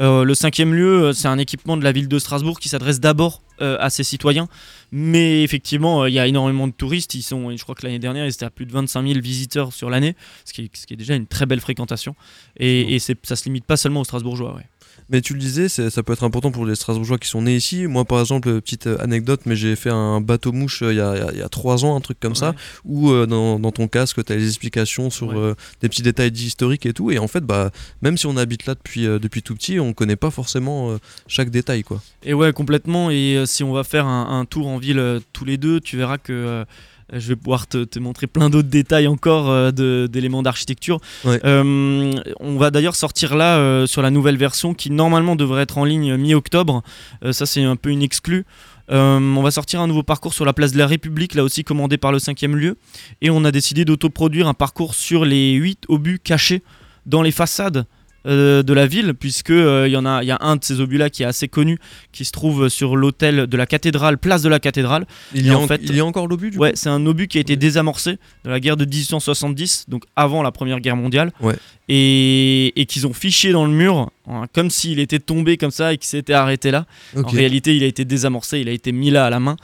Euh, 0.02 0.26
le 0.26 0.36
cinquième 0.36 0.74
lieu, 0.74 1.14
c'est 1.14 1.30
un 1.30 1.38
équipement 1.38 1.78
de 1.78 1.84
la 1.86 1.94
ville 1.94 2.10
de 2.10 2.20
Strasbourg 2.20 2.60
qui 2.60 2.68
s'adresse 2.68 3.00
d'abord 3.00 3.42
euh, 3.62 3.78
à 3.80 3.90
ses 3.90 4.04
citoyens. 4.04 4.50
Mais 4.92 5.44
effectivement, 5.44 6.06
il 6.08 6.14
y 6.14 6.20
a 6.20 6.28
énormément 6.28 6.68
de 6.68 6.74
touristes. 6.74 7.16
Ils 7.16 7.22
sont, 7.22 7.56
je 7.56 7.64
crois 7.64 7.74
que 7.74 7.86
l'année 7.86 8.00
dernière, 8.00 8.26
ils 8.26 8.34
étaient 8.34 8.46
à 8.46 8.50
plus 8.50 8.66
de 8.66 8.74
25 8.74 9.08
000 9.08 9.20
visiteurs 9.22 9.72
sur 9.72 9.90
l'année, 9.90 10.16
ce, 10.44 10.52
qui 10.52 10.64
est 10.64 10.96
déjà 10.96 11.16
une 11.16 11.28
très 11.28 11.46
belle 11.46 11.62
fréquentation. 11.62 12.16
Et, 12.58 12.96
et 12.96 13.00
ça 13.00 13.36
se 13.36 13.46
limite 13.46 13.66
pas 13.66 13.78
seulement 13.78 14.02
aux 14.02 14.06
Strasbourgeois. 14.06 14.56
Ouais. 14.56 14.66
Mais 15.10 15.22
tu 15.22 15.34
le 15.34 15.40
disais, 15.40 15.70
ça 15.70 16.04
peut 16.04 16.14
être 16.14 16.24
important 16.24 16.52
pour 16.52 16.66
les 16.66 16.76
Strasbourgeois 16.76 17.20
qui 17.20 17.28
sont 17.28 17.44
nés 17.44 17.56
ici. 17.56 17.86
Moi, 17.86 18.06
par 18.06 18.20
exemple, 18.20 18.60
petite 18.62 18.88
euh, 18.88 18.98
anecdote, 19.02 19.42
mais 19.46 19.56
j'ai 19.56 19.76
fait 19.76 19.92
un 19.92 20.20
bateau 20.20 20.52
mouche 20.52 20.82
euh, 20.82 20.94
il 20.94 20.98
y, 20.98 21.02
a, 21.02 21.32
il 21.32 21.38
y, 21.38 21.42
a, 21.44 21.50
trois 21.50 21.86
ans, 21.86 21.96
un 21.96 22.02
truc 22.02 22.20
comme 22.20 22.34
ça, 22.34 22.56
où 22.86 23.12
euh, 23.12 23.28
dans, 23.28 23.60
dans, 23.60 23.72
ton 23.72 23.88
casque, 23.88 24.24
tu 24.26 24.34
as 24.34 24.36
les 24.36 24.48
explications 24.48 25.10
sur 25.10 25.34
des 25.82 25.90
petits 25.90 26.02
détails 26.02 26.32
historiques 26.32 26.86
et 26.86 26.94
tout. 26.94 27.12
Et 27.12 27.20
en 27.20 27.28
fait, 27.28 27.42
bah, 27.42 27.72
même 28.02 28.18
si 28.18 28.26
on 28.26 28.36
habite 28.38 28.66
là 28.66 28.74
depuis, 28.74 29.04
depuis 29.04 29.44
tout 29.44 29.56
petit, 29.56 29.80
on 29.80 29.94
connaît 29.94 30.16
pas 30.16 30.32
forcément 30.32 30.98
chaque 31.28 31.50
détail. 31.50 31.84
Quoi. 31.84 32.02
Et 32.24 32.34
ouais, 32.34 32.52
complètement. 32.54 33.12
Et 33.12 33.44
si 33.46 33.64
on 33.64 33.74
va 33.74 33.84
faire 33.84 34.08
un, 34.08 34.40
un 34.40 34.46
tour 34.46 34.68
en 34.68 34.78
ville 34.78 35.22
tous 35.34 35.46
les 35.46 35.58
deux, 35.58 35.80
tu 35.80 35.98
verras 35.98 36.18
que 36.18 36.66
je 37.12 37.28
vais 37.30 37.36
pouvoir 37.36 37.68
te, 37.68 38.00
montrer 38.00 38.28
plein 38.28 38.50
d'autres 38.50 38.70
détails 38.70 39.08
encore 39.08 39.50
euh, 39.50 40.08
d'éléments 40.08 40.44
d'architecture. 40.44 41.00
Euh, 41.26 42.14
on 42.40 42.58
va 42.58 42.72
d'ailleurs 42.72 42.96
sortir 42.96 43.36
là 43.36 43.86
sur 43.88 44.02
la 44.02 44.12
nouvelle 44.12 44.38
version 44.38 44.74
qui 44.74 44.92
normalement 44.92 45.36
devrait 45.36 45.64
être 45.64 45.78
en 45.78 45.86
ligne 45.86 46.16
mi-octobre. 46.18 46.84
ça 47.32 47.46
c'est 47.46 47.64
un 47.64 47.76
peu 47.76 47.90
une 47.90 48.02
exclue. 48.02 48.46
on 48.90 49.42
va 49.42 49.52
sortir 49.52 49.82
un 49.82 49.88
nouveau 49.88 50.04
parcours 50.04 50.34
sur 50.34 50.46
la 50.46 50.54
place 50.54 50.72
de 50.72 50.78
la 50.78 50.88
République, 50.88 51.36
là 51.36 51.44
aussi 51.44 51.64
commandé 51.64 51.98
par 51.98 52.12
le 52.12 52.18
5ème 52.18 52.54
lieu. 52.54 52.78
Et 53.22 53.30
on 53.30 53.44
a 53.46 53.52
décidé 53.52 53.86
d'autoproduire 53.86 54.48
un 54.48 54.54
parcours 54.54 54.96
sur 54.96 55.26
les 55.26 55.54
8 55.54 55.86
obus 55.90 56.20
cachés 56.20 56.64
dans 57.06 57.22
les 57.22 57.32
façades 57.32 57.86
euh, 58.26 58.64
de 58.64 58.74
la 58.74 58.88
ville, 58.88 59.14
puisque 59.14 59.50
il 59.50 59.56
euh, 59.56 59.88
y 59.88 59.96
en 59.96 60.06
a, 60.06 60.24
il 60.24 60.28
y 60.28 60.32
a 60.32 60.38
un 60.42 60.56
de 60.56 60.64
ces 60.64 60.80
obus 60.80 60.98
là 60.98 61.12
qui 61.12 61.22
est 61.22 61.28
assez 61.28 61.48
connu, 61.48 61.78
qui 62.12 62.26
se 62.26 62.32
trouve 62.32 62.70
sur 62.70 62.96
l'hôtel 62.96 63.46
de 63.46 63.58
la 63.58 63.68
cathédrale, 63.68 64.18
place 64.18 64.42
de 64.42 64.50
la 64.50 64.60
cathédrale. 64.60 65.06
Il 65.36 65.46
y, 65.46 65.52
a 65.52 65.58
en 65.60 65.68
fait, 65.68 65.82
il 65.84 65.96
y 65.96 66.00
a 66.00 66.06
encore 66.06 66.28
l'obus. 66.28 66.58
Ouais, 66.58 66.72
c'est 66.74 66.90
un 66.90 67.06
obus 67.06 67.28
qui 67.28 67.38
a 67.38 67.42
été 67.42 67.56
désamorcé 67.56 68.18
de 68.44 68.50
la 68.50 68.60
guerre 68.60 68.78
de 68.78 68.86
1870, 68.86 69.86
donc 69.90 70.06
avant 70.16 70.42
la 70.42 70.52
Première 70.52 70.80
Guerre 70.80 70.96
mondiale, 70.96 71.32
ouais. 71.40 71.54
et, 71.88 72.80
et 72.82 72.86
qu'ils 72.88 73.06
ont 73.06 73.14
fiché 73.14 73.52
dans 73.52 73.66
le 73.66 73.72
mur, 73.72 74.10
hein, 74.28 74.46
comme 74.54 74.72
s'il 74.72 75.00
était 75.00 75.20
tombé 75.20 75.58
comme 75.58 75.72
ça 75.72 75.94
et 75.94 75.98
qu'il 75.98 76.08
s'était 76.08 76.34
arrêté 76.34 76.72
là. 76.72 76.88
En 77.16 77.28
réalité, 77.28 77.76
il 77.76 77.84
a 77.84 77.88
été 77.88 78.06
désamorcé, 78.06 78.60
il 78.60 78.70
a 78.70 78.72
été 78.72 78.92
mis 78.92 79.12
là 79.12 79.28
à 79.28 79.30
la 79.30 79.40
main, 79.40 79.56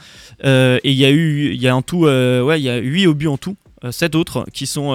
euh, 0.45 0.77
et 0.83 0.91
il 0.91 0.97
y 0.97 1.05
a 1.05 1.09
eu, 1.09 1.51
il 1.53 1.61
y 1.61 1.67
a 1.67 1.75
en 1.75 1.81
tout, 1.81 2.03
ouais, 2.03 2.59
il 2.59 2.63
y 2.63 2.69
a 2.69 2.77
8 2.77 3.07
obus 3.07 3.27
en 3.27 3.37
tout. 3.37 3.57
7 3.89 4.13
autres 4.13 4.45
qui 4.53 4.67
sont 4.67 4.93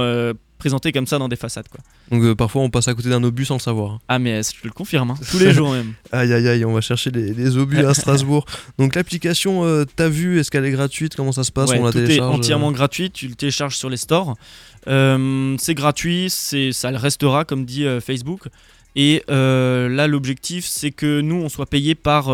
présentés 0.66 0.90
comme 0.90 1.06
ça 1.06 1.18
dans 1.18 1.28
des 1.28 1.36
façades. 1.36 1.68
Quoi. 1.68 1.78
Donc 2.10 2.24
euh, 2.24 2.34
parfois 2.34 2.62
on 2.62 2.70
passe 2.70 2.88
à 2.88 2.94
côté 2.94 3.08
d'un 3.08 3.22
obus 3.22 3.44
sans 3.44 3.54
le 3.54 3.60
savoir. 3.60 3.92
Hein. 3.92 3.98
Ah 4.08 4.18
mais 4.18 4.42
je 4.42 4.60
te 4.60 4.66
le 4.66 4.72
confirme, 4.72 5.12
hein. 5.12 5.18
tous 5.30 5.38
les 5.38 5.52
jours 5.52 5.70
même. 5.70 5.92
aïe 6.10 6.32
aïe 6.32 6.48
aïe, 6.48 6.64
on 6.64 6.72
va 6.72 6.80
chercher 6.80 7.12
les, 7.12 7.56
obus 7.56 7.86
à 7.86 7.94
Strasbourg. 7.94 8.44
Donc 8.76 8.96
l'application, 8.96 9.64
euh, 9.64 9.84
t'as 9.84 10.08
vu, 10.08 10.40
est-ce 10.40 10.50
qu'elle 10.50 10.64
est 10.64 10.72
gratuite? 10.72 11.14
Comment 11.14 11.30
ça 11.30 11.44
se 11.44 11.52
passe? 11.52 11.70
On 11.70 11.84
la 11.84 11.92
tout 11.92 11.98
est 11.98 12.18
entièrement 12.18 12.70
euh 12.70 12.72
gratuit, 12.72 13.12
tu 13.12 13.28
le 13.28 13.36
télécharges 13.36 13.76
sur 13.76 13.88
les 13.88 13.96
stores. 13.96 14.34
c'est 14.86 15.74
gratuit, 15.74 16.30
ça 16.30 16.90
le 16.90 16.96
restera 16.96 17.44
comme 17.44 17.64
dit 17.64 17.86
Facebook. 18.04 18.48
Et 18.96 19.22
là, 19.28 20.06
l'objectif, 20.06 20.66
c'est 20.66 20.90
que 20.90 21.20
nous, 21.20 21.36
on 21.36 21.48
soit 21.48 21.66
payé 21.66 21.94
par 21.94 22.30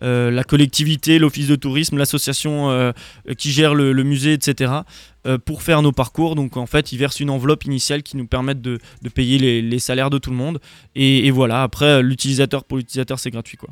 la 0.00 0.44
collectivité, 0.44 1.18
l'office 1.18 1.46
de 1.46 1.56
tourisme, 1.56 1.96
l'association 1.96 2.92
qui 3.38 3.52
gère 3.52 3.74
le, 3.74 4.02
musée, 4.02 4.32
etc. 4.34 4.82
Euh, 5.26 5.36
pour 5.36 5.62
faire 5.62 5.82
nos 5.82 5.92
parcours. 5.92 6.34
Donc 6.34 6.56
en 6.56 6.64
fait, 6.64 6.92
ils 6.92 6.98
versent 6.98 7.20
une 7.20 7.28
enveloppe 7.28 7.66
initiale 7.66 8.02
qui 8.02 8.16
nous 8.16 8.26
permettent 8.26 8.62
de, 8.62 8.78
payer 9.14 9.60
les, 9.60 9.78
salaires 9.78 10.08
de 10.08 10.16
tout 10.16 10.30
le 10.30 10.36
monde. 10.36 10.60
Et, 10.94 11.30
voilà, 11.30 11.62
après, 11.62 12.02
l'utilisateur 12.02 12.64
pour 12.64 12.78
l'utilisateur, 12.78 13.18
c'est 13.18 13.30
gratuit. 13.30 13.58
quoi. 13.58 13.68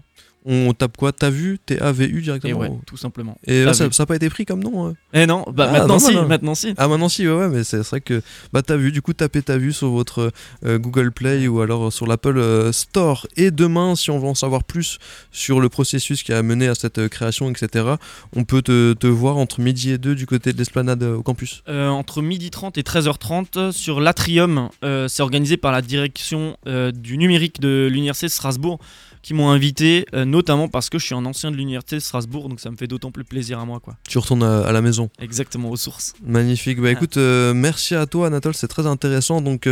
On 0.51 0.73
tape 0.73 0.97
quoi? 0.97 1.13
T'as 1.13 1.31
vu? 1.31 1.59
T-A-V-U 1.65 2.23
directement 2.23 2.65
Et 2.65 2.69
ouais, 2.69 2.79
tout 2.87 2.97
simplement. 2.97 3.37
Et 3.45 3.65
là, 3.65 3.75
ça 3.75 3.89
n'a 3.89 4.07
pas 4.07 4.17
été 4.17 4.31
pris 4.31 4.45
comme 4.45 4.63
nom 4.63 4.89
hein? 4.89 4.95
Eh 5.13 5.27
non, 5.27 5.45
bah 5.53 5.67
ah, 5.69 5.73
maintenant, 5.73 5.99
si, 5.99 6.15
maintenant 6.15 6.55
si. 6.55 6.75
Ah 6.77 6.89
maintenant 6.89 7.09
si, 7.09 7.27
ouais, 7.27 7.35
ouais 7.35 7.49
mais 7.49 7.65
c'est 7.65 7.79
vrai 7.81 8.01
que 8.01 8.23
bah 8.53 8.63
t'as 8.63 8.77
vu, 8.77 8.93
du 8.93 9.03
coup 9.03 9.13
tapez 9.13 9.43
T'as 9.43 9.57
vu 9.57 9.73
sur 9.73 9.89
votre 9.91 10.33
euh, 10.65 10.79
Google 10.79 11.13
Play 11.13 11.47
ou 11.49 11.61
alors 11.61 11.93
sur 11.93 12.07
l'Apple 12.07 12.39
euh, 12.39 12.73
Store. 12.73 13.27
Et 13.37 13.51
demain, 13.51 13.95
si 13.95 14.11
on 14.11 14.19
veut 14.19 14.29
en 14.29 14.35
savoir 14.35 14.65
plus 14.65 14.99
sur 15.31 15.61
le 15.61 15.69
processus 15.69 16.23
qui 16.23 16.33
a 16.33 16.43
mené 16.43 16.69
à 16.69 16.75
cette 16.75 17.09
création, 17.09 17.51
etc., 17.51 17.95
on 18.35 18.45
peut 18.45 18.63
te, 18.63 18.93
te 18.95 19.07
voir 19.07 19.37
entre 19.37 19.61
midi 19.61 19.93
et 19.93 19.99
deux 19.99 20.15
du 20.15 20.27
côté 20.27 20.53
de 20.53 20.59
l'esplanade 20.59 21.03
au 21.03 21.23
campus 21.23 21.63
euh, 21.69 21.89
entre 21.89 22.23
12h30 22.23 22.79
et 22.79 22.83
13h30 22.83 23.73
sur 23.73 24.01
l'Atrium. 24.01 24.69
Euh, 24.85 25.09
c'est 25.09 25.23
organisé 25.23 25.57
par 25.57 25.73
la 25.73 25.83
direction 25.83 26.57
euh, 26.67 26.91
du 26.93 27.19
numérique 27.19 27.61
de 27.61 27.89
l'Université 27.91 28.27
de 28.27 28.33
Strasbourg 28.33 28.79
qui 29.23 29.35
m'ont 29.35 29.51
invité, 29.51 30.07
notamment 30.13 30.69
parce 30.69 30.91
que 30.91 30.99
je 30.99 31.07
suis 31.07 31.15
un 31.15 31.25
ancien 31.25 31.51
de 31.51 31.57
l'Université 31.57 31.97
de 31.97 32.01
Strasbourg, 32.01 32.49
donc 32.49 32.61
ça 32.61 32.71
me 32.71 32.77
fait 32.77 32.87
d'autant 32.87 33.11
plus 33.11 33.25
plaisir 33.25 33.59
à 33.59 33.65
moi. 33.65 33.81
Quoi. 33.81 33.97
Tu 34.09 34.19
retournes 34.19 34.43
à, 34.43 34.73
la 34.73 34.83
maison 34.83 35.11
Exactement, 35.21 35.71
aux 35.71 35.77
sources. 35.77 36.15
Magnifique. 36.25 36.81
Bah 36.81 36.91
écoute, 36.91 37.17
merci 37.17 37.95
à 37.95 38.07
toi 38.07 38.27
Anatole, 38.29 38.55
c'est 38.55 38.69
très 38.69 38.87
intéressant. 38.87 39.41
Donc 39.41 39.69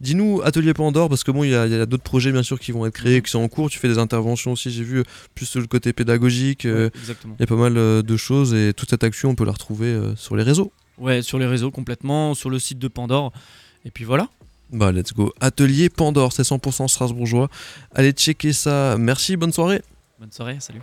Dis-nous, 0.00 0.42
Atelier 0.44 0.74
Pandore, 0.74 1.08
parce 1.08 1.24
que 1.24 1.30
bon, 1.30 1.44
il 1.44 1.50
y 1.50 1.54
a, 1.54 1.86
d'autres 1.86 2.02
projets 2.02 2.32
bien 2.32 2.42
sûr 2.42 2.58
qui 2.58 2.72
vont 2.72 2.84
être 2.84 2.94
créés, 2.94 3.22
qui 3.22 3.30
sont 3.30 3.38
en 3.38 3.48
cours. 3.48 3.70
Tu 3.70 3.78
fais 3.78 3.88
des 3.88 3.98
interventions 3.98 4.52
aussi, 4.52 4.70
j'ai 4.70 4.84
vu, 4.84 5.02
plus 5.34 5.46
sur 5.46 5.60
le 5.60 5.66
côté 5.66 5.92
pédagogique. 5.92 6.64
il 6.64 6.90
y 7.40 7.42
a 7.42 7.46
pas 7.46 7.56
mal 7.56 7.74
de 7.74 8.16
choses 8.16 8.54
et 8.54 8.72
toute 8.74 8.90
cette 8.90 9.04
action, 9.04 9.30
on 9.30 9.34
peut 9.34 9.44
la 9.44 9.52
retrouver 9.52 9.98
sur 10.16 10.36
les 10.36 10.42
réseaux. 10.42 10.72
Ouais, 10.98 11.22
sur 11.22 11.38
les 11.38 11.46
réseaux 11.46 11.70
complètement, 11.70 12.34
sur 12.34 12.50
le 12.50 12.58
site 12.58 12.78
de 12.78 12.88
Pandore. 12.88 13.32
Et 13.84 13.90
puis 13.90 14.04
voilà. 14.04 14.28
Bah, 14.74 14.90
let's 14.90 15.12
go. 15.12 15.32
Atelier 15.40 15.88
Pandore, 15.88 16.32
c'est 16.32 16.42
100% 16.42 16.88
strasbourgeois. 16.88 17.48
Allez 17.94 18.10
checker 18.10 18.52
ça. 18.52 18.96
Merci, 18.98 19.36
bonne 19.36 19.52
soirée. 19.52 19.80
Bonne 20.18 20.32
soirée, 20.32 20.58
salut. 20.58 20.82